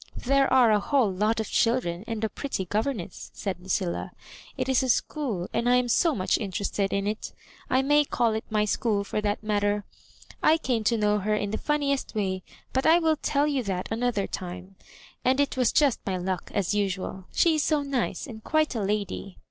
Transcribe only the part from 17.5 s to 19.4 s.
is so nice, and quite a lady.